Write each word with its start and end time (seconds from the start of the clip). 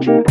Thank 0.00 0.27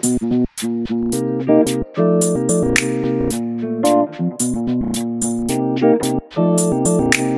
Thank 0.00 0.22
you. 7.16 7.31